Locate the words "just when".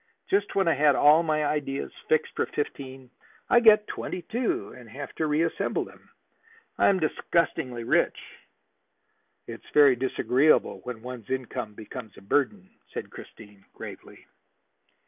0.31-0.67